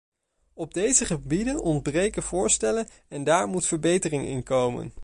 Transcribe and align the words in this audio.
Op 0.53 0.73
deze 0.73 1.05
gebieden 1.05 1.61
ontbreken 1.63 2.23
voorstellen 2.23 2.87
en 3.07 3.23
daar 3.23 3.47
moet 3.47 3.65
verbetering 3.65 4.25
in 4.27 4.43
komen. 4.43 4.93